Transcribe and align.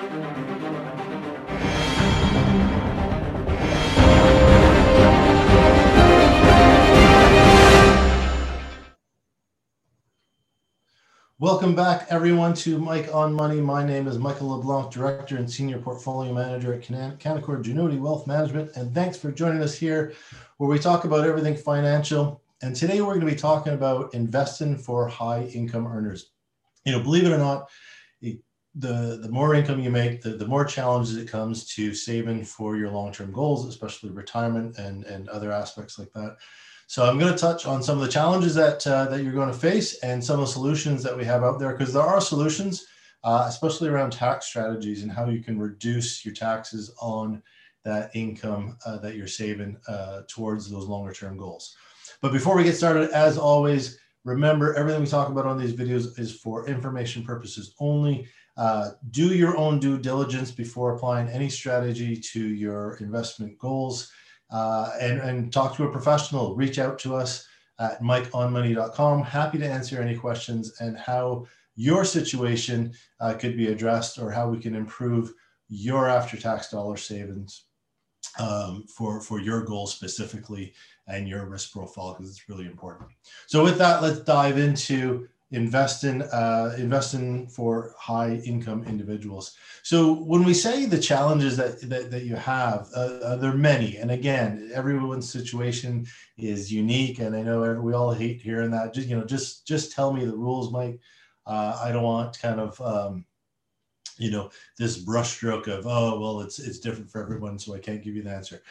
Welcome 0.00 0.14
back, 11.74 12.06
everyone, 12.10 12.54
to 12.54 12.78
Mike 12.78 13.12
on 13.12 13.34
Money. 13.34 13.60
My 13.60 13.84
name 13.84 14.06
is 14.06 14.18
Michael 14.18 14.50
LeBlanc, 14.50 14.92
Director 14.92 15.36
and 15.36 15.50
Senior 15.50 15.80
Portfolio 15.80 16.32
Manager 16.32 16.74
at 16.74 16.82
Canaccord 16.82 17.64
Genuity 17.64 17.98
Wealth 17.98 18.28
Management. 18.28 18.70
And 18.76 18.94
thanks 18.94 19.18
for 19.18 19.32
joining 19.32 19.62
us 19.62 19.74
here, 19.74 20.12
where 20.58 20.70
we 20.70 20.78
talk 20.78 21.06
about 21.06 21.26
everything 21.26 21.56
financial. 21.56 22.40
And 22.62 22.76
today 22.76 23.00
we're 23.00 23.14
going 23.14 23.26
to 23.26 23.26
be 23.26 23.34
talking 23.34 23.72
about 23.72 24.14
investing 24.14 24.78
for 24.78 25.08
high 25.08 25.42
income 25.46 25.88
earners. 25.88 26.30
You 26.84 26.92
know, 26.92 27.02
believe 27.02 27.24
it 27.24 27.32
or 27.32 27.38
not, 27.38 27.68
the, 28.78 29.18
the 29.20 29.28
more 29.28 29.54
income 29.54 29.80
you 29.80 29.90
make, 29.90 30.22
the, 30.22 30.30
the 30.30 30.46
more 30.46 30.64
challenges 30.64 31.16
it 31.16 31.28
comes 31.28 31.66
to 31.74 31.92
saving 31.94 32.44
for 32.44 32.76
your 32.76 32.90
long 32.90 33.12
term 33.12 33.32
goals, 33.32 33.66
especially 33.66 34.10
retirement 34.10 34.78
and, 34.78 35.04
and 35.04 35.28
other 35.28 35.52
aspects 35.52 35.98
like 35.98 36.12
that. 36.12 36.36
So 36.86 37.04
I'm 37.04 37.18
going 37.18 37.32
to 37.32 37.38
touch 37.38 37.66
on 37.66 37.82
some 37.82 37.98
of 37.98 38.04
the 38.04 38.10
challenges 38.10 38.54
that 38.54 38.86
uh, 38.86 39.06
that 39.06 39.22
you're 39.22 39.34
going 39.34 39.52
to 39.52 39.58
face 39.58 39.98
and 39.98 40.24
some 40.24 40.40
of 40.40 40.46
the 40.46 40.52
solutions 40.52 41.02
that 41.02 41.16
we 41.16 41.24
have 41.24 41.42
out 41.42 41.58
there 41.58 41.76
because 41.76 41.92
there 41.92 42.02
are 42.02 42.20
solutions, 42.20 42.86
uh, 43.24 43.44
especially 43.46 43.88
around 43.90 44.10
tax 44.10 44.46
strategies 44.46 45.02
and 45.02 45.12
how 45.12 45.28
you 45.28 45.42
can 45.42 45.58
reduce 45.58 46.24
your 46.24 46.34
taxes 46.34 46.94
on 47.00 47.42
that 47.84 48.10
income 48.14 48.78
uh, 48.86 48.96
that 48.98 49.16
you're 49.16 49.26
saving 49.26 49.76
uh, 49.86 50.22
towards 50.28 50.70
those 50.70 50.86
longer 50.86 51.12
term 51.12 51.36
goals. 51.36 51.76
But 52.22 52.32
before 52.32 52.56
we 52.56 52.64
get 52.64 52.76
started, 52.76 53.10
as 53.10 53.36
always, 53.36 53.98
remember 54.24 54.74
everything 54.74 55.02
we 55.02 55.08
talk 55.08 55.28
about 55.28 55.46
on 55.46 55.58
these 55.58 55.74
videos 55.74 56.18
is 56.18 56.40
for 56.40 56.68
information 56.68 57.22
purposes 57.22 57.74
only. 57.80 58.26
Uh, 58.58 58.90
do 59.12 59.28
your 59.34 59.56
own 59.56 59.78
due 59.78 59.96
diligence 59.96 60.50
before 60.50 60.94
applying 60.94 61.28
any 61.28 61.48
strategy 61.48 62.16
to 62.16 62.40
your 62.40 62.96
investment 62.96 63.56
goals 63.56 64.10
uh, 64.50 64.90
and, 65.00 65.20
and 65.20 65.52
talk 65.52 65.76
to 65.76 65.84
a 65.84 65.92
professional. 65.92 66.56
Reach 66.56 66.80
out 66.80 66.98
to 66.98 67.14
us 67.14 67.46
at 67.78 68.02
mikeonmoney.com. 68.02 69.22
Happy 69.22 69.58
to 69.58 69.66
answer 69.66 70.02
any 70.02 70.16
questions 70.16 70.80
and 70.80 70.98
how 70.98 71.46
your 71.76 72.04
situation 72.04 72.92
uh, 73.20 73.34
could 73.34 73.56
be 73.56 73.68
addressed 73.68 74.18
or 74.18 74.32
how 74.32 74.48
we 74.48 74.58
can 74.58 74.74
improve 74.74 75.32
your 75.68 76.08
after 76.08 76.36
tax 76.36 76.70
dollar 76.70 76.96
savings 76.96 77.66
um, 78.40 78.84
for, 78.88 79.20
for 79.20 79.40
your 79.40 79.62
goals 79.62 79.94
specifically 79.94 80.74
and 81.06 81.28
your 81.28 81.46
risk 81.46 81.72
profile 81.72 82.14
because 82.14 82.30
it's 82.30 82.48
really 82.48 82.66
important. 82.66 83.08
So 83.46 83.62
with 83.62 83.78
that, 83.78 84.02
let's 84.02 84.20
dive 84.20 84.58
into 84.58 85.28
invest 85.50 86.04
in 86.04 86.22
uh, 86.22 86.74
investing 86.76 87.48
for 87.48 87.94
high 87.98 88.34
income 88.44 88.84
individuals. 88.84 89.56
So 89.82 90.12
when 90.12 90.44
we 90.44 90.52
say 90.52 90.84
the 90.84 90.98
challenges 90.98 91.56
that 91.56 91.80
that, 91.88 92.10
that 92.10 92.24
you 92.24 92.36
have, 92.36 92.88
uh, 92.94 93.18
uh, 93.22 93.36
there 93.36 93.52
are 93.52 93.56
many. 93.56 93.96
And 93.96 94.10
again, 94.10 94.70
everyone's 94.74 95.30
situation 95.30 96.06
is 96.36 96.72
unique. 96.72 97.18
And 97.18 97.34
I 97.34 97.42
know 97.42 97.80
we 97.80 97.94
all 97.94 98.12
hate 98.12 98.42
hearing 98.42 98.70
that. 98.72 98.92
Just 98.92 99.08
you 99.08 99.16
know, 99.16 99.24
just 99.24 99.66
just 99.66 99.92
tell 99.92 100.12
me 100.12 100.24
the 100.24 100.36
rules, 100.36 100.70
Mike. 100.70 101.00
Uh, 101.46 101.80
I 101.82 101.92
don't 101.92 102.02
want 102.02 102.38
kind 102.38 102.60
of 102.60 102.80
um, 102.82 103.24
you 104.18 104.30
know 104.30 104.50
this 104.76 105.02
brushstroke 105.02 105.66
of 105.68 105.86
oh 105.86 106.20
well 106.20 106.40
it's 106.40 106.58
it's 106.58 106.78
different 106.78 107.10
for 107.10 107.22
everyone, 107.22 107.58
so 107.58 107.74
I 107.74 107.78
can't 107.78 108.02
give 108.02 108.14
you 108.14 108.22
the 108.22 108.30
answer 108.30 108.62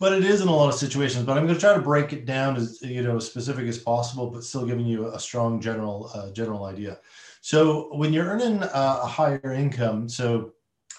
but 0.00 0.14
it 0.14 0.24
is 0.24 0.40
in 0.40 0.48
a 0.48 0.56
lot 0.56 0.70
of 0.70 0.74
situations. 0.74 1.24
But 1.24 1.36
I'm 1.36 1.44
going 1.44 1.54
to 1.54 1.60
try 1.60 1.74
to 1.74 1.80
break 1.80 2.12
it 2.12 2.24
down 2.24 2.56
as 2.56 2.80
you 2.82 3.02
know 3.02 3.18
as 3.18 3.26
specific 3.26 3.68
as 3.68 3.78
possible, 3.78 4.28
but 4.28 4.42
still 4.42 4.66
giving 4.66 4.86
you 4.86 5.08
a 5.08 5.20
strong 5.20 5.60
general 5.60 6.10
uh, 6.14 6.32
general 6.32 6.64
idea. 6.64 6.98
So 7.42 7.94
when 7.94 8.12
you're 8.12 8.26
earning 8.26 8.62
uh, 8.62 9.00
a 9.02 9.06
higher 9.06 9.52
income, 9.52 10.08
so 10.08 10.52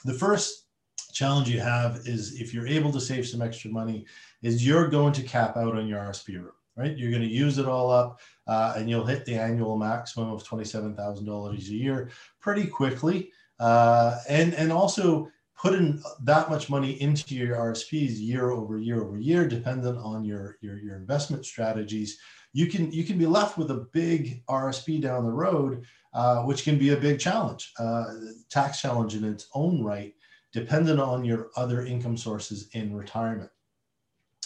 the 0.06 0.14
first 0.14 0.68
challenge 1.12 1.50
you 1.50 1.60
have 1.60 1.98
is 2.06 2.40
if 2.40 2.54
you're 2.54 2.68
able 2.68 2.92
to 2.94 3.02
save 3.02 3.28
some 3.28 3.42
extra 3.42 3.70
money, 3.70 4.06
is 4.42 4.66
you're 4.66 4.88
going 4.88 5.14
to 5.14 5.24
cap 5.24 5.58
out 5.58 5.76
on 5.76 5.88
your 5.88 6.00
RSP 6.00 6.36
room, 6.36 6.52
right? 6.78 6.98
You're 6.98 7.12
going 7.12 7.24
to 7.24 7.28
use 7.28 7.58
it 7.58 7.68
all 7.68 7.92
up, 7.92 8.22
uh, 8.48 8.76
and 8.78 8.90
you'll 8.90 9.06
hit 9.06 9.26
the 9.26 9.36
annual 9.36 9.78
maximum 9.78 10.30
of 10.30 10.44
twenty-seven 10.44 10.96
thousand 10.96 11.26
dollars 11.26 11.68
a 11.70 11.74
year 11.74 12.12
pretty 12.40 12.68
quickly. 12.68 13.32
Uh, 13.60 14.18
and 14.30 14.54
and 14.56 14.72
also 14.72 15.30
putting 15.62 16.02
that 16.24 16.50
much 16.50 16.70
money 16.70 17.00
into 17.02 17.36
your 17.36 17.56
RSPs 17.56 18.20
year 18.20 18.50
over 18.50 18.80
year 18.80 19.04
over 19.04 19.20
year, 19.20 19.48
dependent 19.48 19.98
on 20.00 20.26
your, 20.26 20.58
your, 20.62 20.80
your 20.80 20.96
investment 20.96 21.46
strategies, 21.46 22.18
you 22.52 22.66
can 22.66 22.92
you 22.92 23.04
can 23.04 23.18
be 23.18 23.28
left 23.28 23.58
with 23.58 23.70
a 23.70 23.88
big 23.94 24.44
RSP 24.48 25.00
down 25.02 25.24
the 25.24 25.32
road, 25.32 25.86
uh, 26.14 26.42
which 26.44 26.64
can 26.64 26.78
be 26.78 26.90
a 26.90 26.98
big 26.98 27.20
challenge, 27.20 27.72
uh, 27.80 28.06
tax 28.50 28.82
challenge 28.82 29.16
in 29.16 29.24
its 29.24 29.48
own 29.54 29.84
right, 29.84 30.16
dependent 30.52 31.00
on 31.00 31.24
your 31.24 31.50
other 31.56 31.86
income 31.86 32.18
sources 32.18 32.68
in 32.74 32.94
retirement. 32.94 33.52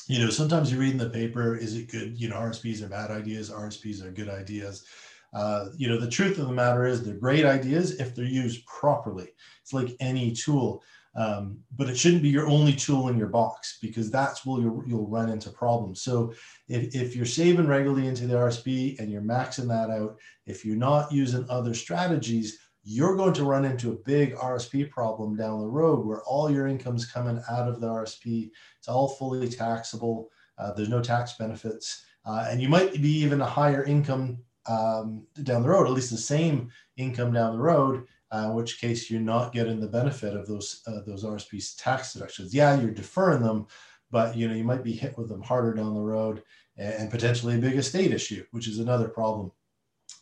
You 0.07 0.19
know, 0.19 0.29
sometimes 0.29 0.71
you 0.71 0.77
read 0.77 0.91
in 0.91 0.97
the 0.99 1.09
paper, 1.09 1.55
is 1.55 1.75
it 1.75 1.89
good? 1.89 2.19
You 2.19 2.29
know, 2.29 2.35
RSPs 2.35 2.83
are 2.83 2.89
bad 2.89 3.09
ideas, 3.09 3.49
RSPs 3.49 4.03
are 4.03 4.11
good 4.11 4.29
ideas. 4.29 4.85
Uh, 5.33 5.67
you 5.75 5.89
know, 5.89 5.99
the 5.99 6.09
truth 6.09 6.37
of 6.37 6.47
the 6.47 6.53
matter 6.53 6.85
is 6.85 7.03
they're 7.03 7.15
great 7.15 7.45
ideas 7.45 7.99
if 7.99 8.13
they're 8.15 8.23
used 8.25 8.65
properly. 8.65 9.29
It's 9.61 9.73
like 9.73 9.95
any 9.99 10.31
tool. 10.31 10.83
Um, 11.15 11.59
but 11.77 11.89
it 11.89 11.97
shouldn't 11.97 12.23
be 12.23 12.29
your 12.29 12.47
only 12.47 12.73
tool 12.73 13.07
in 13.07 13.17
your 13.17 13.29
box 13.29 13.77
because 13.81 14.11
that's 14.11 14.45
where 14.45 14.61
you'll, 14.61 14.83
you'll 14.85 15.07
run 15.07 15.29
into 15.29 15.49
problems. 15.49 16.01
So 16.01 16.33
if, 16.67 16.93
if 16.93 17.15
you're 17.15 17.25
saving 17.25 17.67
regularly 17.67 18.07
into 18.07 18.27
the 18.27 18.35
RSP 18.35 18.99
and 18.99 19.09
you're 19.09 19.21
maxing 19.21 19.67
that 19.69 19.89
out, 19.89 20.17
if 20.45 20.65
you're 20.65 20.75
not 20.75 21.11
using 21.11 21.45
other 21.49 21.73
strategies, 21.73 22.59
you're 22.83 23.15
going 23.15 23.33
to 23.33 23.45
run 23.45 23.65
into 23.65 23.91
a 23.91 23.95
big 24.05 24.35
RSP 24.35 24.91
problem 24.91 25.35
down 25.35 25.61
the 25.61 25.67
road 25.67 26.05
where 26.05 26.21
all 26.23 26.51
your 26.51 26.67
income's 26.67 27.05
coming 27.05 27.41
out 27.49 27.67
of 27.67 27.79
the 27.79 27.87
RSP. 27.87 28.51
It's 28.77 28.89
all 28.89 29.07
fully 29.07 29.47
taxable. 29.47 30.29
Uh, 30.57 30.73
there's 30.73 30.89
no 30.89 31.01
tax 31.01 31.33
benefits. 31.37 32.05
Uh, 32.25 32.45
and 32.49 32.61
you 32.61 32.67
might 32.67 32.93
be 33.01 33.09
even 33.09 33.41
a 33.41 33.45
higher 33.45 33.83
income 33.85 34.37
um, 34.67 35.25
down 35.43 35.63
the 35.63 35.69
road, 35.69 35.87
at 35.87 35.93
least 35.93 36.11
the 36.11 36.17
same 36.17 36.69
income 36.97 37.31
down 37.31 37.53
the 37.53 37.61
road 37.61 38.05
uh, 38.35 38.49
in 38.49 38.53
which 38.53 38.81
case 38.81 39.09
you're 39.09 39.21
not 39.21 39.53
getting 39.53 39.79
the 39.79 39.87
benefit 39.87 40.35
of 40.35 40.47
those 40.47 40.81
uh, 40.87 40.99
those 41.05 41.23
RSP 41.23 41.75
tax 41.77 42.13
deductions. 42.13 42.53
Yeah, 42.53 42.79
you're 42.79 42.91
deferring 42.91 43.41
them, 43.41 43.67
but 44.11 44.35
you 44.35 44.47
know 44.47 44.53
you 44.53 44.63
might 44.63 44.83
be 44.83 44.93
hit 44.93 45.17
with 45.17 45.29
them 45.29 45.41
harder 45.41 45.73
down 45.73 45.93
the 45.93 46.01
road, 46.01 46.43
and 46.77 47.09
potentially 47.09 47.55
a 47.55 47.59
big 47.59 47.75
estate 47.75 48.11
issue, 48.11 48.43
which 48.51 48.67
is 48.67 48.79
another 48.79 49.07
problem 49.07 49.51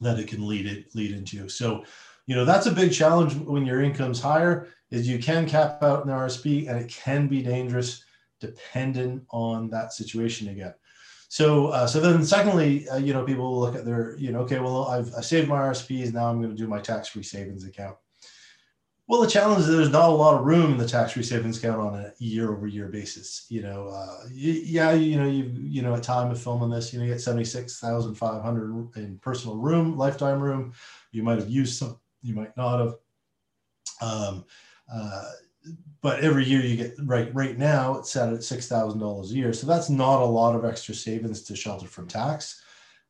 that 0.02 0.20
it 0.20 0.28
can 0.28 0.48
lead 0.48 0.68
it 0.68 0.94
lead 0.94 1.12
into. 1.12 1.50
So, 1.50 1.84
you 2.28 2.36
know 2.36 2.46
that's 2.46 2.68
a 2.68 2.72
big 2.72 2.94
challenge 2.94 3.36
when 3.36 3.66
your 3.66 3.82
income's 3.82 4.22
higher. 4.22 4.68
Is 4.92 5.08
you 5.08 5.18
can 5.18 5.48
cap 5.48 5.82
out 5.82 6.06
an 6.06 6.12
RSP, 6.12 6.70
and 6.70 6.78
it 6.78 6.90
can 6.90 7.28
be 7.28 7.42
dangerous 7.42 8.04
dependent 8.40 9.24
on 9.32 9.70
that 9.72 9.94
situation 9.94 10.50
again. 10.50 10.74
So, 11.30 11.70
uh, 11.70 11.88
so 11.88 12.00
then 12.00 12.24
secondly, 12.24 12.88
uh, 12.90 12.98
you 12.98 13.12
know, 13.12 13.24
people 13.24 13.52
will 13.52 13.60
look 13.60 13.76
at 13.76 13.86
their, 13.86 14.16
you 14.20 14.32
know, 14.32 14.42
okay, 14.42 14.60
well, 14.60 14.86
I've 14.86 15.12
I 15.16 15.22
saved 15.22 15.48
my 15.48 15.58
RSPs. 15.58 16.14
Now 16.14 16.28
I'm 16.28 16.40
going 16.40 16.56
to 16.56 16.56
do 16.56 16.68
my 16.68 16.80
tax-free 16.80 17.24
savings 17.24 17.66
account. 17.66 17.96
Well, 19.08 19.22
the 19.22 19.28
challenge 19.28 19.62
is 19.62 19.68
there's 19.68 19.90
not 19.90 20.10
a 20.10 20.14
lot 20.14 20.36
of 20.40 20.46
room 20.46 20.72
in 20.72 20.78
the 20.78 20.88
tax-free 20.88 21.24
savings 21.24 21.58
account 21.58 21.82
on 21.82 21.96
a 21.96 22.14
year-over-year 22.20 22.88
basis. 22.88 23.46
You 23.50 23.62
know, 23.62 23.90
uh, 23.90 24.24
yeah, 24.32 24.94
you 24.94 25.18
know, 25.18 25.28
you 25.28 25.44
you 25.62 25.82
know, 25.82 25.94
at 25.94 26.04
time 26.04 26.32
of 26.32 26.42
filming 26.42 26.70
this, 26.70 26.94
you 26.94 27.00
know, 27.00 27.06
you 27.06 27.12
get 27.12 27.20
seventy-six 27.20 27.80
thousand 27.80 28.16
five 28.16 28.42
hundred 28.42 28.72
in 28.96 29.18
personal 29.20 29.58
room, 29.58 29.98
lifetime 29.98 30.40
room. 30.40 30.74
You 31.12 31.22
might 31.22 31.38
have 31.38 31.50
used 31.50 31.78
some, 31.78 32.00
you 32.22 32.34
might 32.34 32.56
not 32.56 32.80
have. 32.80 32.96
Um, 34.02 34.46
uh, 34.94 35.30
but 36.02 36.20
every 36.22 36.46
year 36.46 36.62
you 36.62 36.76
get 36.76 36.96
right 37.06 37.34
right 37.34 37.58
now 37.58 37.98
it's 37.98 38.12
set 38.12 38.34
at 38.34 38.44
six 38.44 38.68
thousand 38.68 39.00
dollars 39.00 39.32
a 39.32 39.36
year, 39.36 39.54
so 39.54 39.68
that's 39.68 39.90
not 39.90 40.22
a 40.22 40.26
lot 40.26 40.56
of 40.56 40.66
extra 40.66 40.96
savings 40.96 41.44
to 41.44 41.56
shelter 41.56 41.88
from 41.88 42.08
tax. 42.08 42.62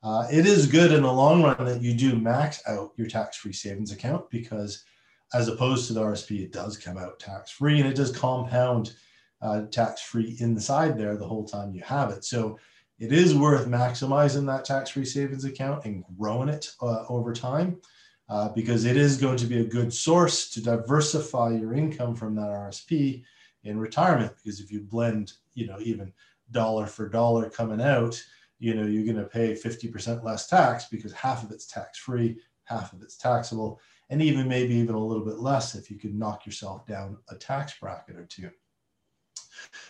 Uh, 0.04 0.28
it 0.32 0.46
is 0.46 0.68
good 0.68 0.92
in 0.92 1.04
the 1.04 1.12
long 1.12 1.44
run 1.44 1.66
that 1.66 1.82
you 1.82 1.94
do 1.94 2.16
max 2.18 2.62
out 2.68 2.92
your 2.98 3.08
tax-free 3.08 3.54
savings 3.54 3.92
account 3.92 4.30
because, 4.30 4.84
as 5.34 5.48
opposed 5.48 5.88
to 5.88 5.94
the 5.94 6.02
RSP, 6.02 6.42
it 6.42 6.52
does 6.52 6.78
come 6.78 6.98
out 6.98 7.20
tax-free 7.20 7.80
and 7.80 7.90
it 7.90 7.96
does 7.96 8.16
compound 8.16 8.94
uh, 9.42 9.64
tax-free 9.72 10.38
inside 10.40 10.98
there 10.98 11.18
the 11.18 11.28
whole 11.28 11.46
time 11.46 11.74
you 11.74 11.82
have 11.82 12.12
it. 12.12 12.24
So 12.24 12.58
it 13.00 13.12
is 13.12 13.36
worth 13.36 13.68
maximizing 13.68 14.46
that 14.48 14.66
tax-free 14.66 15.06
savings 15.06 15.44
account 15.44 15.86
and 15.86 16.04
growing 16.18 16.50
it 16.50 16.72
uh, 16.82 17.06
over 17.10 17.34
time 17.34 17.82
uh, 18.30 18.50
because 18.50 18.86
it 18.86 18.96
is 18.96 19.18
going 19.18 19.38
to 19.38 19.46
be 19.46 19.60
a 19.60 19.66
good 19.66 19.94
source 19.94 20.50
to 20.52 20.62
diversify 20.62 21.50
your 21.50 21.74
income 21.74 22.16
from 22.16 22.36
that 22.36 22.50
RSP 22.50 23.24
in 23.64 23.78
retirement. 23.78 24.34
Because 24.38 24.60
if 24.60 24.72
you 24.72 24.82
blend, 24.82 25.34
you 25.56 25.68
know, 25.68 25.78
even 25.82 26.14
dollar 26.52 26.86
for 26.86 27.10
dollar 27.10 27.50
coming 27.50 27.82
out, 27.82 28.22
you 28.60 28.76
know, 28.76 28.86
you're 28.86 29.04
going 29.04 29.18
to 29.18 29.30
pay 29.30 29.54
50% 29.54 30.24
less 30.24 30.48
tax 30.48 30.86
because 30.86 31.12
half 31.12 31.44
of 31.44 31.52
it's 31.52 31.66
tax 31.66 31.98
free, 31.98 32.38
half 32.64 32.94
of 32.94 33.02
it's 33.02 33.18
taxable, 33.18 33.82
and 34.14 34.22
even 34.22 34.48
maybe 34.48 34.76
even 34.76 34.96
a 34.96 35.06
little 35.10 35.26
bit 35.26 35.40
less 35.40 35.76
if 35.76 35.90
you 35.90 35.98
could 35.98 36.14
knock 36.16 36.46
yourself 36.46 36.86
down 36.86 37.18
a 37.30 37.36
tax 37.36 37.74
bracket 37.82 38.16
or 38.16 38.26
two. 38.26 38.50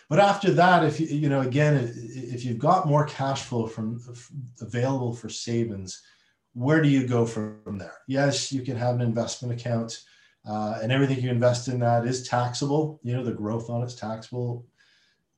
But 0.08 0.18
after 0.18 0.50
that, 0.52 0.84
if 0.84 0.98
you, 0.98 1.06
you 1.06 1.28
know, 1.28 1.42
again, 1.42 1.74
if 2.34 2.44
you've 2.44 2.58
got 2.58 2.86
more 2.86 3.06
cash 3.06 3.42
flow 3.42 3.66
from 3.66 4.00
available 4.60 5.12
for 5.14 5.28
savings, 5.28 6.02
where 6.54 6.80
do 6.80 6.88
you 6.88 7.06
go 7.06 7.26
from 7.26 7.76
there? 7.78 7.98
Yes, 8.08 8.52
you 8.52 8.62
can 8.62 8.76
have 8.76 8.94
an 8.94 9.00
investment 9.02 9.60
account. 9.60 10.04
uh, 10.46 10.78
and 10.82 10.92
everything 10.92 11.22
you 11.22 11.30
invest 11.30 11.68
in 11.68 11.80
that 11.80 12.06
is 12.06 12.28
taxable. 12.28 13.00
You 13.02 13.16
know, 13.16 13.24
the 13.24 13.32
growth 13.32 13.70
on 13.70 13.82
it's 13.82 13.94
taxable, 13.94 14.66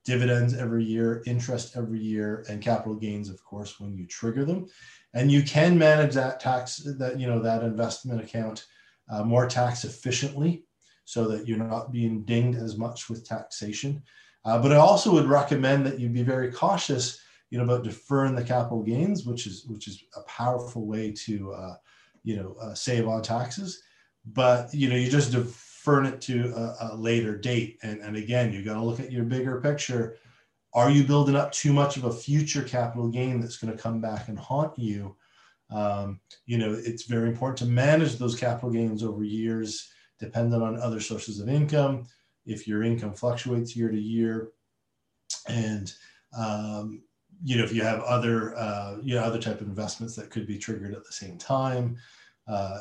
dividends 0.04 0.54
every 0.54 0.84
year, 0.84 1.22
interest 1.26 1.76
every 1.76 2.00
year, 2.00 2.44
and 2.48 2.62
capital 2.62 2.96
gains, 2.96 3.28
of 3.28 3.42
course, 3.44 3.78
when 3.78 3.96
you 3.96 4.06
trigger 4.06 4.44
them. 4.44 4.66
And 5.14 5.30
you 5.30 5.42
can 5.42 5.78
manage 5.78 6.14
that 6.14 6.40
tax, 6.40 6.78
that 6.98 7.20
you 7.20 7.26
know, 7.26 7.40
that 7.40 7.62
investment 7.62 8.20
account 8.20 8.66
uh, 9.08 9.22
more 9.22 9.46
tax 9.46 9.84
efficiently, 9.84 10.64
so 11.04 11.28
that 11.28 11.46
you're 11.46 11.58
not 11.58 11.92
being 11.92 12.24
dinged 12.24 12.58
as 12.58 12.76
much 12.76 13.08
with 13.08 13.26
taxation. 13.26 14.02
Uh, 14.44 14.60
but 14.60 14.72
I 14.72 14.76
also 14.76 15.12
would 15.12 15.26
recommend 15.26 15.84
that 15.86 15.98
you 15.98 16.08
be 16.08 16.22
very 16.22 16.52
cautious, 16.52 17.20
you 17.50 17.58
know, 17.58 17.64
about 17.64 17.84
deferring 17.84 18.34
the 18.34 18.44
capital 18.44 18.82
gains, 18.82 19.24
which 19.24 19.46
is 19.46 19.64
which 19.66 19.88
is 19.88 20.04
a 20.16 20.22
powerful 20.22 20.86
way 20.86 21.12
to, 21.12 21.52
uh, 21.52 21.74
you 22.22 22.36
know, 22.36 22.56
uh, 22.60 22.74
save 22.74 23.08
on 23.08 23.22
taxes. 23.22 23.82
But 24.24 24.72
you 24.74 24.88
know 24.88 24.96
you 24.96 25.10
just 25.10 25.32
defer 25.32 26.04
it 26.04 26.20
to 26.22 26.52
a, 26.54 26.92
a 26.92 26.96
later 26.96 27.36
date. 27.36 27.78
And, 27.82 28.00
and 28.00 28.16
again 28.16 28.52
you've 28.52 28.64
got 28.64 28.74
to 28.74 28.84
look 28.84 29.00
at 29.00 29.12
your 29.12 29.24
bigger 29.24 29.60
picture. 29.60 30.16
Are 30.74 30.90
you 30.90 31.04
building 31.04 31.36
up 31.36 31.52
too 31.52 31.72
much 31.72 31.96
of 31.96 32.04
a 32.04 32.12
future 32.12 32.62
capital 32.62 33.08
gain 33.08 33.40
that's 33.40 33.56
going 33.56 33.74
to 33.74 33.82
come 33.82 34.00
back 34.00 34.28
and 34.28 34.38
haunt 34.38 34.78
you 34.78 35.16
um, 35.70 36.20
you 36.46 36.58
know 36.58 36.72
it's 36.72 37.04
very 37.04 37.28
important 37.28 37.58
to 37.58 37.66
manage 37.66 38.16
those 38.16 38.38
capital 38.38 38.70
gains 38.70 39.02
over 39.02 39.24
years 39.24 39.88
dependent 40.18 40.62
on 40.62 40.80
other 40.80 41.00
sources 41.00 41.40
of 41.40 41.48
income. 41.48 42.06
If 42.46 42.66
your 42.68 42.82
income 42.82 43.14
fluctuates 43.14 43.76
year 43.76 43.90
to 43.90 44.00
year 44.00 44.50
and 45.48 45.92
um, 46.36 47.02
you 47.44 47.56
know 47.56 47.64
if 47.64 47.72
you 47.72 47.82
have 47.82 48.00
other 48.00 48.56
uh, 48.56 48.96
you 49.02 49.14
know 49.14 49.22
other 49.22 49.40
type 49.40 49.60
of 49.60 49.66
investments 49.66 50.14
that 50.16 50.30
could 50.30 50.46
be 50.46 50.58
triggered 50.58 50.94
at 50.94 51.04
the 51.04 51.12
same 51.12 51.38
time 51.38 51.96
uh, 52.48 52.80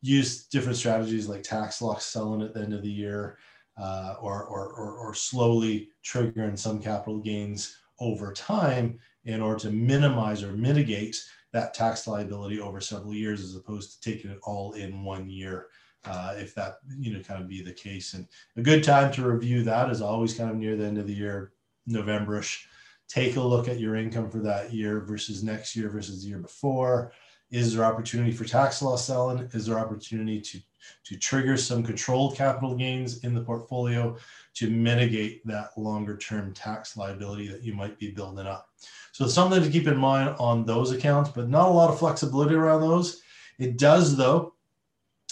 use 0.00 0.46
different 0.46 0.76
strategies 0.76 1.28
like 1.28 1.42
tax 1.42 1.80
loss 1.80 2.04
selling 2.04 2.42
at 2.42 2.52
the 2.52 2.60
end 2.60 2.74
of 2.74 2.82
the 2.82 2.90
year 2.90 3.38
uh, 3.80 4.16
or, 4.20 4.44
or, 4.44 4.72
or, 4.72 4.92
or, 4.98 5.14
slowly 5.14 5.88
triggering 6.04 6.58
some 6.58 6.78
capital 6.78 7.18
gains 7.18 7.78
over 8.02 8.32
time 8.32 8.98
in 9.24 9.40
order 9.40 9.60
to 9.60 9.70
minimize 9.70 10.42
or 10.42 10.52
mitigate 10.52 11.22
that 11.52 11.74
tax 11.74 12.06
liability 12.06 12.60
over 12.60 12.80
several 12.80 13.14
years 13.14 13.40
as 13.42 13.54
opposed 13.54 13.92
to 14.02 14.10
taking 14.10 14.30
it 14.30 14.38
all 14.42 14.72
in 14.72 15.04
one 15.04 15.30
year 15.30 15.66
uh, 16.04 16.34
if 16.36 16.54
that 16.54 16.78
you 16.98 17.12
know 17.12 17.22
kind 17.22 17.40
of 17.40 17.48
be 17.48 17.62
the 17.62 17.72
case. 17.72 18.14
And 18.14 18.26
a 18.56 18.62
good 18.62 18.82
time 18.82 19.12
to 19.12 19.28
review 19.30 19.62
that 19.62 19.90
is 19.90 20.02
always 20.02 20.34
kind 20.34 20.50
of 20.50 20.56
near 20.56 20.76
the 20.76 20.84
end 20.84 20.98
of 20.98 21.06
the 21.06 21.14
year 21.14 21.52
novemberish. 21.88 22.64
Take 23.08 23.36
a 23.36 23.40
look 23.40 23.68
at 23.68 23.78
your 23.78 23.96
income 23.96 24.30
for 24.30 24.38
that 24.38 24.72
year 24.72 25.00
versus 25.00 25.44
next 25.44 25.76
year 25.76 25.90
versus 25.90 26.22
the 26.22 26.30
year 26.30 26.38
before 26.38 27.12
is 27.52 27.74
there 27.74 27.84
opportunity 27.84 28.32
for 28.32 28.44
tax 28.44 28.80
loss 28.80 29.06
selling? 29.06 29.48
Is 29.52 29.66
there 29.66 29.78
opportunity 29.78 30.40
to, 30.40 30.58
to 31.04 31.18
trigger 31.18 31.58
some 31.58 31.82
controlled 31.82 32.34
capital 32.34 32.74
gains 32.74 33.22
in 33.24 33.34
the 33.34 33.42
portfolio 33.42 34.16
to 34.54 34.70
mitigate 34.70 35.46
that 35.46 35.76
longer 35.76 36.16
term 36.16 36.54
tax 36.54 36.96
liability 36.96 37.46
that 37.48 37.62
you 37.62 37.74
might 37.74 37.98
be 37.98 38.10
building 38.10 38.46
up? 38.46 38.70
So 39.12 39.28
something 39.28 39.62
to 39.62 39.70
keep 39.70 39.86
in 39.86 39.98
mind 39.98 40.34
on 40.38 40.64
those 40.64 40.90
accounts, 40.92 41.30
but 41.30 41.50
not 41.50 41.68
a 41.68 41.72
lot 41.72 41.90
of 41.90 41.98
flexibility 41.98 42.54
around 42.54 42.80
those. 42.80 43.20
It 43.58 43.76
does, 43.76 44.16
though, 44.16 44.54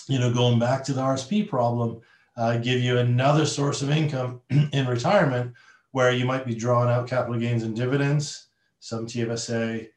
you 0.07 0.19
know, 0.19 0.33
going 0.33 0.59
back 0.59 0.85
to 0.85 0.93
the 0.93 1.01
RSP 1.01 1.49
problem, 1.49 2.03
uh, 2.37 2.59
give 2.59 2.81
you 2.81 2.99
another 2.99 3.47
source 3.47 3.81
of 3.81 3.91
income 3.91 4.43
in 4.51 4.87
retirement 4.87 5.55
where 5.93 6.13
you 6.13 6.27
might 6.27 6.47
be 6.47 6.55
drawing 6.55 6.91
out 6.91 7.09
capital 7.09 7.41
gains 7.41 7.63
and 7.63 7.75
dividends, 7.75 8.49
some 8.79 9.07
TFSA, 9.07 9.89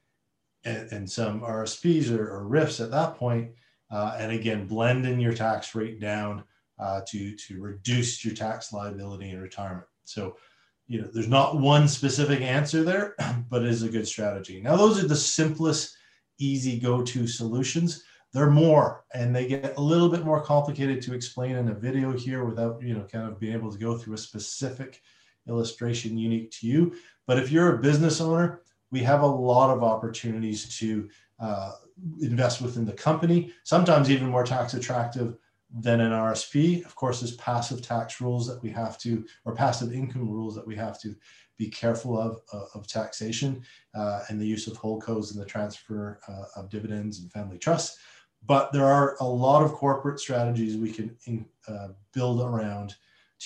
and, 0.65 0.92
and 0.92 1.10
some 1.10 1.42
RSPs 1.42 2.12
or, 2.12 2.30
or 2.30 2.45
RRIFs 2.45 2.83
at 2.83 2.92
that 2.92 3.15
point, 3.15 3.51
uh, 3.92 4.15
and 4.18 4.31
again, 4.31 4.68
blending 4.68 5.19
your 5.19 5.33
tax 5.33 5.75
rate 5.75 6.00
down 6.00 6.44
uh, 6.80 7.01
to, 7.07 7.36
to 7.36 7.62
reduce 7.62 8.25
your 8.25 8.33
tax 8.33 8.74
liability 8.74 9.30
in 9.30 9.42
retirement. 9.42 9.88
So, 10.06 10.38
you 10.88 11.01
know, 11.01 11.07
there's 11.13 11.27
not 11.27 11.60
one 11.60 11.88
specific 11.88 12.42
answer 12.42 12.83
there, 12.83 13.15
but 13.50 13.63
it 13.63 13.69
is 13.69 13.83
a 13.83 13.89
good 13.89 14.07
strategy. 14.07 14.62
Now, 14.62 14.75
those 14.75 15.04
are 15.04 15.07
the 15.07 15.15
simplest, 15.15 15.95
easy 16.39 16.80
go-to 16.80 17.27
solutions. 17.27 18.04
There 18.33 18.44
are 18.44 18.51
more, 18.51 19.06
and 19.13 19.36
they 19.36 19.48
get 19.48 19.77
a 19.77 19.81
little 19.81 20.10
bit 20.10 20.25
more 20.25 20.42
complicated 20.42 21.01
to 21.04 21.13
explain 21.13 21.56
in 21.56 21.69
a 21.69 21.74
video 21.74 22.12
here 22.12 22.44
without, 22.44 22.81
you 22.81 22.95
know, 22.95 23.04
kind 23.04 23.27
of 23.27 23.39
being 23.39 23.54
able 23.54 23.71
to 23.71 23.77
go 23.77 23.98
through 23.98 24.15
a 24.15 24.18
specific 24.18 25.01
illustration 25.48 26.18
unique 26.18 26.51
to 26.51 26.68
you. 26.68 26.95
But 27.27 27.38
if 27.38 27.51
you're 27.51 27.75
a 27.75 27.81
business 27.81 28.19
owner, 28.19 28.62
we 28.94 29.01
have 29.01 29.24
a 29.24 29.28
lot 29.28 29.75
of 29.75 29.84
opportunities 29.84 30.78
to 30.78 31.10
uh, 31.40 31.72
invest 32.22 32.62
within 32.62 32.86
the 32.86 32.94
company, 32.94 33.51
sometimes 33.63 34.12
even 34.12 34.30
more 34.30 34.44
tax 34.44 34.75
attractive 34.75 35.36
than 35.80 36.00
an 36.00 36.12
RSP. 36.12 36.86
Of 36.86 36.95
course, 36.95 37.19
there's 37.19 37.36
passive 37.38 37.81
tax 37.81 38.22
rules 38.22 38.45
that 38.48 38.62
we 38.62 38.69
have 38.69 39.00
to, 39.00 39.25
or 39.45 39.56
passive 39.56 39.92
income 39.92 40.30
rules 40.30 40.54
that 40.54 40.68
we 40.68 40.75
have 40.75 41.01
to 41.01 41.16
be 41.57 41.69
careful 41.69 42.22
of, 42.22 42.40
uh, 42.54 42.66
of 42.75 42.86
taxation 42.86 43.63
uh, 43.95 44.25
and 44.30 44.40
the 44.40 44.45
use 44.45 44.68
of 44.68 44.78
holdcos 44.78 45.31
and 45.31 45.42
the 45.42 45.46
transfer 45.46 46.19
uh, 46.28 46.60
of 46.60 46.69
dividends 46.69 47.19
and 47.19 47.31
family 47.31 47.57
trusts. 47.57 47.98
But 48.46 48.72
there 48.72 48.86
are 48.86 49.18
a 49.22 49.25
lot 49.25 49.63
of 49.63 49.72
corporate 49.72 50.19
strategies 50.19 50.78
we 50.78 50.92
can 50.92 51.18
in, 51.25 51.48
uh, 51.68 51.89
build 52.13 52.42
around 52.42 52.94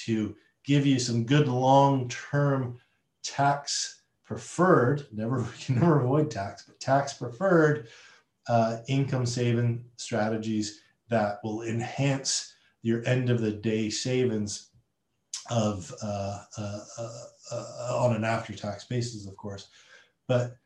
to 0.05 0.35
give 0.65 0.85
you 0.85 0.99
some 0.99 1.23
good 1.23 1.47
long-term 1.47 2.77
tax 3.23 3.96
preferred, 4.27 5.07
never 5.11 5.43
can 5.59 5.75
never 5.75 6.01
avoid 6.01 6.29
tax, 6.29 6.63
but 6.67 6.79
tax 6.79 7.13
preferred 7.13 7.87
uh, 8.47 8.77
income 8.87 9.25
saving 9.25 9.83
strategies 9.95 10.81
that 11.09 11.39
will 11.43 11.63
enhance 11.63 12.53
your 12.81 13.05
end 13.07 13.29
of 13.29 13.41
the 13.41 13.51
day 13.51 13.89
savings 13.89 14.69
of 15.49 15.93
uh, 16.03 16.39
uh, 16.57 16.79
uh, 16.97 17.23
uh 17.51 17.97
on 17.97 18.15
an 18.15 18.25
after 18.25 18.53
tax 18.53 18.83
basis, 18.83 19.27
of 19.27 19.35
course. 19.37 19.69
But 20.27 20.57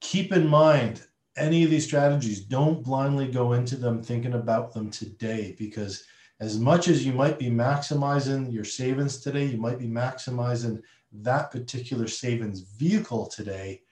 keep 0.00 0.32
in 0.32 0.46
mind, 0.46 1.02
any 1.36 1.64
of 1.64 1.70
these 1.70 1.84
strategies, 1.84 2.40
don't 2.40 2.84
blindly 2.84 3.28
go 3.28 3.52
into 3.52 3.76
them 3.76 4.02
thinking 4.02 4.34
about 4.34 4.72
them 4.72 4.90
today 4.90 5.54
because 5.58 6.04
as 6.40 6.58
much 6.58 6.88
as 6.88 7.06
you 7.06 7.12
might 7.12 7.38
be 7.38 7.50
maximizing 7.50 8.52
your 8.52 8.64
savings 8.64 9.18
today, 9.18 9.46
you 9.46 9.58
might 9.58 9.78
be 9.78 9.88
maximizing 9.88 10.82
that 11.12 11.50
particular 11.50 12.06
savings 12.06 12.60
vehicle 12.60 13.26
today, 13.26 13.82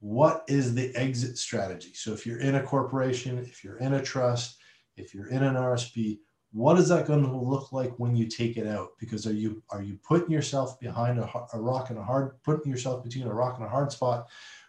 what 0.00 0.44
is 0.48 0.74
the 0.74 0.94
exit 0.96 1.36
strategy? 1.36 1.92
So 1.94 2.12
if 2.12 2.26
you're 2.26 2.40
in 2.40 2.54
a 2.54 2.62
corporation, 2.62 3.38
if 3.38 3.62
you're 3.62 3.76
in 3.78 3.94
a 3.94 4.02
trust, 4.02 4.58
if 4.96 5.14
you're 5.14 5.28
in 5.28 5.42
an 5.42 5.54
RSP, 5.54 6.18
what 6.52 6.78
is 6.78 6.88
that 6.88 7.06
going 7.06 7.22
to 7.22 7.36
look 7.36 7.70
like 7.70 7.92
when 7.98 8.16
you 8.16 8.26
take 8.26 8.56
it 8.56 8.66
out? 8.66 8.90
Because 8.98 9.26
are 9.26 9.32
you 9.32 9.62
are 9.70 9.82
you 9.82 9.98
putting 10.02 10.30
yourself 10.30 10.80
behind 10.80 11.18
a, 11.18 11.30
a 11.52 11.60
rock 11.60 11.90
and 11.90 11.98
a 11.98 12.02
hard 12.02 12.42
putting 12.42 12.70
yourself 12.70 13.04
between 13.04 13.26
a 13.26 13.32
rock 13.32 13.58
and 13.58 13.66
a 13.66 13.70
hard 13.70 13.92
spot 13.92 14.28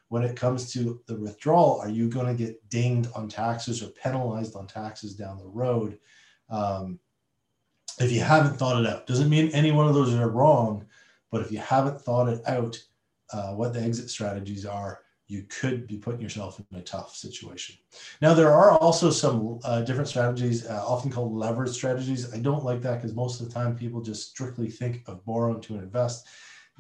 when 0.10 0.24
it 0.24 0.36
comes 0.36 0.72
to 0.74 1.02
the 1.08 1.16
withdrawal? 1.16 1.80
Are 1.80 1.90
you 1.90 2.10
going 2.10 2.28
to 2.28 2.34
get 2.34 2.70
dinged 2.70 3.10
on 3.16 3.30
taxes 3.30 3.82
or 3.82 3.88
penalized 3.88 4.56
on 4.56 4.68
taxes 4.68 5.16
down 5.16 5.40
the 5.40 5.48
road? 5.48 5.98
Um, 6.50 7.00
if 8.02 8.12
you 8.12 8.22
haven't 8.22 8.58
thought 8.58 8.82
it 8.82 8.88
out, 8.88 9.08
doesn't 9.08 9.30
mean 9.30 9.50
any 9.50 9.72
one 9.72 9.88
of 9.88 9.94
those 9.94 10.14
are 10.14 10.30
wrong, 10.30 10.86
but 11.32 11.42
if 11.42 11.52
you 11.52 11.60
haven't 11.60 12.02
thought 12.02 12.30
it 12.30 12.42
out, 12.48 12.82
uh, 13.34 13.54
what 13.54 13.74
the 13.74 13.82
exit 13.82 14.10
strategies 14.10 14.66
are, 14.66 15.02
you 15.28 15.44
could 15.44 15.88
be 15.88 15.98
putting 15.98 16.20
yourself 16.20 16.60
in 16.60 16.78
a 16.78 16.82
tough 16.82 17.16
situation. 17.16 17.78
Now, 18.22 18.34
there 18.34 18.52
are 18.52 18.72
also 18.72 19.10
some 19.10 19.60
uh, 19.64 19.82
different 19.82 20.10
strategies, 20.10 20.68
uh, 20.68 20.84
often 20.86 21.10
called 21.10 21.34
leverage 21.34 21.72
strategies. 21.72 22.34
I 22.34 22.40
don't 22.40 22.66
like 22.66 22.82
that 22.82 22.96
because 22.96 23.16
most 23.16 23.40
of 23.40 23.48
the 23.48 23.54
time 23.54 23.78
people 23.78 24.02
just 24.02 24.30
strictly 24.30 24.70
think 24.70 25.04
of 25.08 25.24
borrowing 25.24 25.62
to 25.62 25.76
invest. 25.76 26.28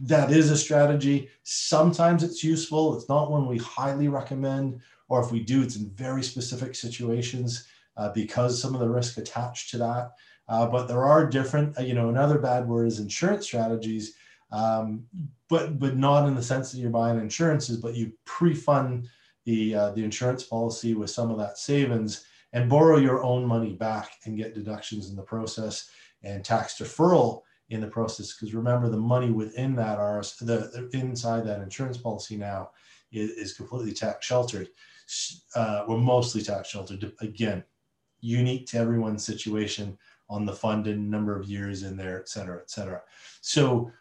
That 0.01 0.31
is 0.31 0.49
a 0.51 0.57
strategy. 0.57 1.29
Sometimes 1.43 2.23
it's 2.23 2.43
useful. 2.43 2.97
It's 2.97 3.07
not 3.07 3.31
one 3.31 3.47
we 3.47 3.57
highly 3.59 4.09
recommend, 4.09 4.81
or 5.07 5.23
if 5.23 5.31
we 5.31 5.41
do, 5.41 5.61
it's 5.61 5.77
in 5.77 5.89
very 5.91 6.23
specific 6.23 6.75
situations 6.75 7.67
uh, 7.95 8.11
because 8.11 8.61
some 8.61 8.73
of 8.73 8.81
the 8.81 8.89
risk 8.89 9.17
attached 9.17 9.69
to 9.71 9.77
that. 9.77 10.11
Uh, 10.47 10.67
but 10.67 10.87
there 10.87 11.05
are 11.05 11.25
different, 11.25 11.77
uh, 11.79 11.81
you 11.81 11.93
know, 11.93 12.09
another 12.09 12.37
bad 12.37 12.67
word 12.67 12.87
is 12.87 12.99
insurance 12.99 13.45
strategies 13.45 14.15
um, 14.51 15.05
but 15.49 15.79
but 15.79 15.97
not 15.97 16.27
in 16.27 16.35
the 16.35 16.43
sense 16.43 16.71
that 16.71 16.79
you're 16.79 16.89
buying 16.89 17.19
insurances, 17.19 17.77
but 17.77 17.95
you 17.95 18.13
pre-fund 18.25 19.07
the 19.45 19.75
uh, 19.75 19.91
the 19.91 20.03
insurance 20.03 20.43
policy 20.43 20.93
with 20.93 21.09
some 21.09 21.31
of 21.31 21.37
that 21.37 21.57
savings 21.57 22.25
and 22.53 22.69
borrow 22.69 22.97
your 22.97 23.23
own 23.23 23.45
money 23.45 23.73
back 23.73 24.11
and 24.25 24.37
get 24.37 24.53
deductions 24.53 25.09
in 25.09 25.15
the 25.15 25.21
process 25.21 25.89
and 26.23 26.43
tax 26.43 26.77
deferral 26.77 27.41
in 27.69 27.79
the 27.79 27.87
process. 27.87 28.33
Because 28.33 28.53
remember, 28.53 28.89
the 28.89 28.97
money 28.97 29.31
within 29.31 29.73
that 29.77 29.95
RS, 29.95 30.35
the, 30.35 30.45
the 30.45 30.89
inside 30.93 31.45
that 31.45 31.61
insurance 31.61 31.97
policy 31.97 32.35
now 32.35 32.71
is, 33.13 33.31
is 33.31 33.53
completely 33.53 33.93
tax 33.93 34.25
sheltered. 34.25 34.67
Uh, 35.55 35.85
we're 35.87 35.97
mostly 35.97 36.41
tax 36.41 36.69
sheltered. 36.69 37.13
Again, 37.21 37.63
unique 38.19 38.67
to 38.67 38.77
everyone's 38.77 39.25
situation 39.25 39.97
on 40.31 40.45
the 40.45 40.53
fund 40.53 40.87
and 40.87 41.11
number 41.11 41.37
of 41.37 41.45
years 41.45 41.83
in 41.83 41.95
there, 41.95 42.19
et 42.19 42.27
cetera, 42.27 42.59
et 42.59 42.71
cetera. 42.71 43.01
So 43.41 43.91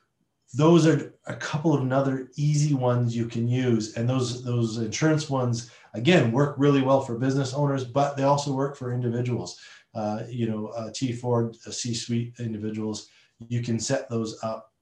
those 0.54 0.86
are 0.86 1.12
a 1.26 1.36
couple 1.36 1.74
of 1.74 1.82
another 1.82 2.30
easy 2.36 2.74
ones 2.74 3.14
you 3.14 3.26
can 3.26 3.46
use 3.46 3.96
and 3.96 4.08
those 4.08 4.42
those 4.42 4.78
insurance 4.78 5.30
ones 5.30 5.70
again 5.94 6.32
work 6.32 6.56
really 6.58 6.82
well 6.82 7.02
for 7.02 7.16
business 7.16 7.54
owners 7.54 7.84
but 7.84 8.16
they 8.16 8.24
also 8.24 8.52
work 8.52 8.74
for 8.76 8.92
individuals 8.92 9.60
uh, 9.94 10.22
you 10.28 10.48
know, 10.48 10.68
uh, 10.68 10.90
T4, 10.90 11.66
uh, 11.66 11.70
C-suite 11.70 12.34
individuals, 12.38 13.08
you 13.48 13.62
can 13.62 13.78
set 13.78 14.08
those 14.08 14.38
up 14.42 14.72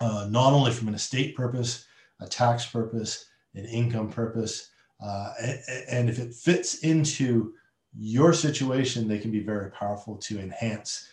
uh, 0.00 0.26
not 0.30 0.52
only 0.52 0.70
from 0.70 0.88
an 0.88 0.94
estate 0.94 1.34
purpose, 1.34 1.86
a 2.20 2.26
tax 2.26 2.66
purpose, 2.66 3.26
an 3.54 3.64
income 3.64 4.10
purpose, 4.10 4.70
uh, 5.02 5.32
and, 5.40 5.60
and 5.88 6.10
if 6.10 6.18
it 6.18 6.34
fits 6.34 6.80
into 6.80 7.54
your 7.98 8.32
situation, 8.32 9.08
they 9.08 9.18
can 9.18 9.30
be 9.30 9.40
very 9.40 9.70
powerful 9.70 10.16
to 10.16 10.38
enhance 10.38 11.08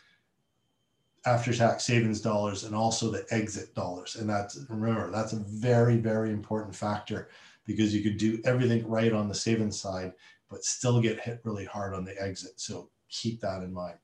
after 1.26 1.54
tax 1.54 1.84
savings 1.84 2.22
dollars 2.22 2.64
and 2.64 2.74
also 2.76 3.12
the 3.12 3.26
exit 3.32 3.74
dollars. 3.76 4.16
And 4.16 4.30
that's, 4.30 4.58
remember, 4.70 5.12
that's 5.12 5.34
a 5.34 5.44
very, 5.48 5.98
very 5.98 6.32
important 6.32 6.76
factor 6.76 7.30
because 7.66 7.94
you 7.94 8.02
could 8.02 8.18
do 8.18 8.40
everything 8.46 8.88
right 8.88 9.12
on 9.12 9.28
the 9.28 9.36
savings 9.36 9.80
side, 9.80 10.14
but 10.50 10.64
still 10.64 11.02
get 11.02 11.20
hit 11.20 11.42
really 11.44 11.66
hard 11.66 11.94
on 11.94 12.06
the 12.06 12.22
exit. 12.22 12.54
So 12.56 12.90
keep 13.10 13.42
that 13.42 13.62
in 13.62 13.74
mind. 13.74 13.98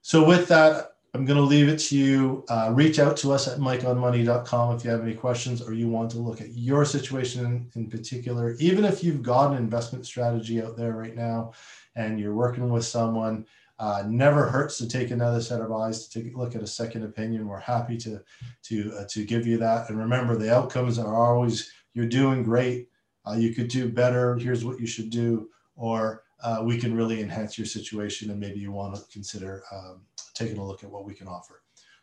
So 0.00 0.26
with 0.26 0.48
that, 0.48 0.96
I'm 1.14 1.26
going 1.26 1.36
to 1.36 1.42
leave 1.42 1.68
it 1.68 1.78
to 1.78 1.96
you. 1.96 2.44
Uh, 2.48 2.70
reach 2.72 2.98
out 2.98 3.18
to 3.18 3.32
us 3.32 3.46
at 3.46 3.58
mikeonmoney.com 3.58 4.76
if 4.76 4.82
you 4.82 4.90
have 4.90 5.02
any 5.02 5.14
questions 5.14 5.60
or 5.60 5.74
you 5.74 5.88
want 5.88 6.10
to 6.12 6.18
look 6.18 6.40
at 6.40 6.54
your 6.54 6.86
situation 6.86 7.44
in, 7.44 7.70
in 7.74 7.90
particular. 7.90 8.56
Even 8.58 8.86
if 8.86 9.04
you've 9.04 9.22
got 9.22 9.50
an 9.50 9.58
investment 9.58 10.06
strategy 10.06 10.62
out 10.62 10.74
there 10.74 10.92
right 10.92 11.14
now 11.14 11.52
and 11.96 12.18
you're 12.18 12.34
working 12.34 12.70
with 12.70 12.86
someone, 12.86 13.44
uh, 13.78 14.04
never 14.06 14.48
hurts 14.48 14.78
to 14.78 14.88
take 14.88 15.10
another 15.10 15.42
set 15.42 15.60
of 15.60 15.70
eyes 15.70 16.06
to 16.06 16.22
take 16.22 16.32
a 16.32 16.38
look 16.38 16.54
at 16.56 16.62
a 16.62 16.66
second 16.66 17.04
opinion. 17.04 17.46
We're 17.46 17.58
happy 17.58 17.98
to 17.98 18.22
to 18.64 18.94
uh, 18.96 19.04
to 19.08 19.24
give 19.24 19.46
you 19.46 19.58
that. 19.58 19.90
And 19.90 19.98
remember, 19.98 20.36
the 20.36 20.54
outcomes 20.54 20.98
are 20.98 21.16
always 21.16 21.72
you're 21.92 22.06
doing 22.06 22.42
great. 22.42 22.88
Uh, 23.26 23.32
you 23.32 23.52
could 23.52 23.68
do 23.68 23.88
better. 23.88 24.36
Here's 24.36 24.64
what 24.64 24.78
you 24.78 24.86
should 24.86 25.10
do, 25.10 25.50
or 25.74 26.22
uh, 26.42 26.62
we 26.62 26.78
can 26.78 26.94
really 26.94 27.20
enhance 27.20 27.56
your 27.56 27.66
situation, 27.66 28.30
and 28.30 28.40
maybe 28.40 28.60
you 28.60 28.72
want 28.72 28.94
to 28.94 29.02
consider 29.12 29.62
um, 29.72 30.02
taking 30.34 30.58
a 30.58 30.66
look 30.66 30.82
at 30.82 30.90
what 30.90 31.04
we 31.04 31.14
can 31.14 31.28
offer. 31.28 31.62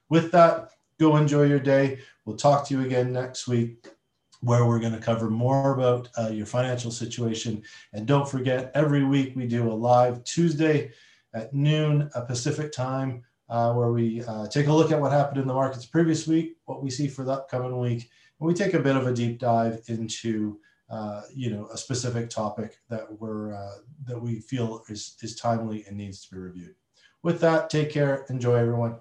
With 0.10 0.32
that, 0.32 0.70
go 1.00 1.18
enjoy 1.18 1.44
your 1.44 1.60
day. 1.60 2.00
We'll 2.26 2.38
talk 2.38 2.68
to 2.68 2.74
you 2.74 2.86
again 2.86 3.12
next 3.12 3.48
week 3.48 3.88
where 4.42 4.66
we're 4.66 4.80
going 4.80 4.94
to 4.94 5.00
cover 5.00 5.30
more 5.30 5.74
about 5.74 6.10
uh, 6.18 6.30
your 6.30 6.46
financial 6.46 6.92
situation. 6.92 7.62
And 7.94 8.06
don't 8.06 8.30
forget, 8.30 8.72
every 8.74 9.04
week 9.04 9.34
we 9.36 9.48
do 9.48 9.70
a 9.70 9.74
live 9.74 10.24
Tuesday 10.24 10.92
at 11.34 11.54
noon 11.54 12.10
uh, 12.16 12.22
Pacific 12.22 12.72
time, 12.72 13.24
uh, 13.50 13.74
where 13.74 13.92
we 13.92 14.24
uh, 14.24 14.48
take 14.48 14.68
a 14.68 14.74
look 14.74 14.92
at 14.92 15.02
what 15.02 15.12
happened 15.12 15.42
in 15.42 15.48
the 15.48 15.54
markets 15.54 15.86
previous 15.86 16.28
week, 16.28 16.56
what 16.66 16.82
we 16.82 16.90
see 16.90 17.08
for 17.08 17.24
the 17.24 17.34
upcoming 17.34 17.78
week, 17.80 18.10
and 18.40 18.48
we 18.48 18.54
take 18.54 18.74
a 18.74 18.80
bit 18.80 18.96
of 18.96 19.08
a 19.08 19.14
deep 19.14 19.40
dive 19.40 19.82
into 19.88 20.60
uh, 20.90 21.22
you 21.34 21.50
know 21.52 21.68
a 21.74 21.78
specific 21.78 22.30
topic 22.30 22.80
that 22.90 23.06
we're 23.20 23.54
uh, 23.54 23.78
that 24.06 24.20
we 24.20 24.40
feel 24.40 24.84
is 24.90 25.16
is 25.22 25.36
timely 25.36 25.86
and 25.88 25.98
needs 25.98 26.26
to 26.26 26.36
be 26.36 26.40
reviewed. 26.40 26.76
With 27.22 27.42
that, 27.42 27.70
take 27.70 27.92
care. 27.92 28.26
Enjoy, 28.30 28.56
everyone. 28.56 28.98